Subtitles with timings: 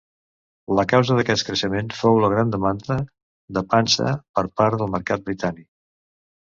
[0.79, 2.99] La causa d'aquest creixement fou la gran demanda
[3.59, 5.73] de pansa per part del mercat britànic.